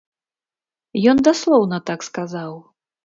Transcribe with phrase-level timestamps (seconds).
[1.13, 2.51] Ён даслоўна так сказаў.